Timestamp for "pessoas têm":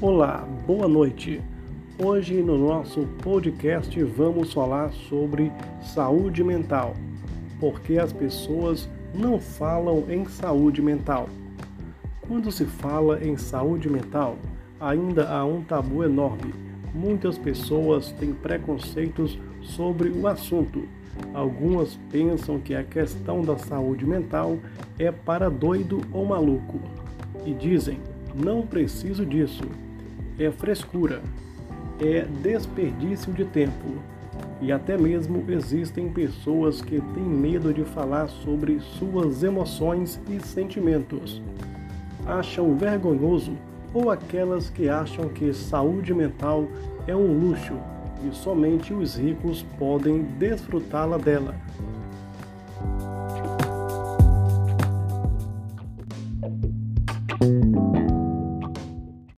17.36-18.32